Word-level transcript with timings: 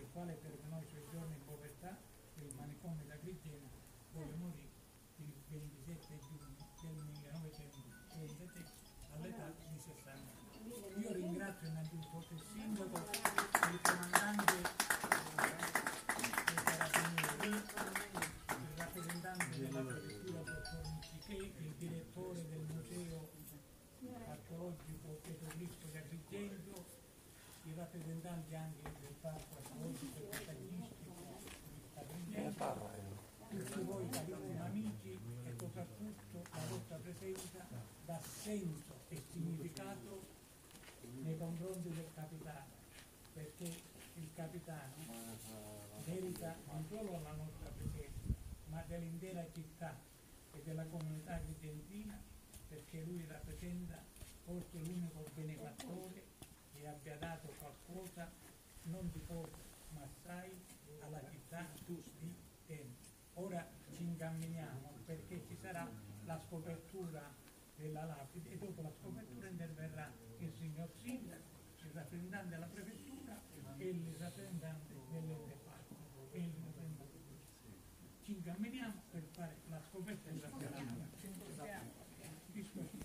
il 0.00 0.08
quale 0.12 0.40
terminò 0.40 0.80
i 0.80 0.86
suoi 0.88 1.04
giorni 1.12 1.34
in 1.34 1.44
povertà 1.44 1.94
del 2.34 2.50
manicomio 2.56 3.04
da 3.06 3.14
Agrigena, 3.14 3.68
dove 4.12 4.34
morì 4.36 4.68
il 5.18 5.32
27 5.84 6.16
giugno 6.18 6.56
del 6.80 6.94
1933 7.12 8.64
all'età 9.12 9.52
di 9.68 9.78
60 9.78 10.10
anni. 10.10 10.32
Io 11.02 11.12
ringrazio 11.12 11.68
innanzitutto 11.68 12.32
il 12.32 12.42
sindaco, 12.52 12.96
il 12.96 13.80
comandante 13.82 14.54
dei 16.16 16.32
carabinieri, 16.64 17.50
il 18.48 18.72
rappresentante 18.76 19.58
della 19.58 19.82
prefettura 19.82 20.40
dottor 20.40 20.82
Miccichè, 20.94 21.34
il 21.34 21.74
direttore 21.76 22.48
del 22.48 22.64
museo 22.72 23.28
archeologico 24.28 25.20
Pietro 25.22 25.48
Cristo 25.48 25.86
di 25.88 25.96
Agrigento, 25.98 26.98
i 27.64 27.74
rappresentanti 27.74 28.54
anche 28.54 28.82
del 29.00 29.14
parco 29.20 29.56
archeologico 29.56 30.16
e 30.18 30.22
paesaggistico 30.44 31.12
di 31.12 31.88
Agrigento, 31.94 32.90
tutti 33.50 33.80
voi 33.82 34.08
carissimi 34.08 34.58
amici 34.58 35.18
e 35.44 35.54
soprattutto 35.58 36.42
la 36.50 36.60
presenza 37.30 37.64
dà 38.04 38.20
senso 38.20 38.94
e 39.08 39.22
significato 39.30 40.26
nei 41.22 41.36
confronti 41.38 41.88
del 41.90 42.08
capitano, 42.14 42.66
perché 43.34 43.64
il 44.14 44.28
capitano 44.34 44.94
merita 46.06 46.56
non 46.66 46.84
solo 46.88 47.12
la 47.22 47.32
nostra 47.32 47.70
presenza, 47.70 48.34
ma 48.66 48.82
dell'intera 48.86 49.46
città 49.52 49.96
e 50.52 50.62
della 50.64 50.84
comunità 50.86 51.34
argentina, 51.34 52.18
perché 52.68 53.02
lui 53.04 53.24
rappresenta 53.28 54.02
forse 54.44 54.78
l'unico 54.78 55.24
benefattore 55.34 56.24
che 56.72 56.86
abbia 56.86 57.16
dato 57.16 57.52
qualcosa 57.58 58.30
non 58.84 59.08
di 59.12 59.20
poco, 59.20 59.58
ma 59.90 60.02
assai 60.02 60.50
alla 61.00 61.22
città. 61.30 61.58
Ora 61.60 62.19
camminiamo 64.20 64.92
perché 65.06 65.42
ci 65.46 65.56
sarà 65.62 65.88
la 66.26 66.38
scopertura 66.46 67.22
della 67.74 68.04
lapide 68.04 68.50
e 68.50 68.58
dopo 68.58 68.82
la 68.82 68.92
scopertura 69.00 69.48
interverrà 69.48 70.12
il 70.40 70.52
signor 70.58 70.90
sindaco, 71.00 71.56
il 71.78 71.90
rappresentante 71.94 72.48
della 72.50 72.66
prefettura 72.66 73.40
e 73.78 73.88
il 73.88 74.14
rappresentante 74.18 74.94
dell'ente 75.08 75.58
parco. 75.64 75.94
Ci 78.20 78.32
incamminiamo 78.32 79.02
per 79.10 79.22
fare 79.32 79.56
la 79.68 79.80
scoperta 79.88 80.30
della 80.30 80.50
lapide. 80.50 81.19